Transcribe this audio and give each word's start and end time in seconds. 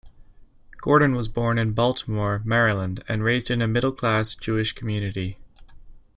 Gordon 0.81 1.13
was 1.13 1.27
born 1.27 1.59
in 1.59 1.73
Baltimore, 1.73 2.41
Maryland, 2.43 3.03
and 3.07 3.23
raised 3.23 3.51
in 3.51 3.61
a 3.61 3.67
middle 3.67 3.91
class 3.91 4.33
Jewish 4.33 4.73
community. 4.73 5.37